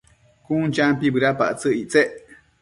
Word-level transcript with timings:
Cun 0.45 0.67
champi 0.75 1.07
bëdapactsëc 1.13 1.73
ictsec 1.81 2.09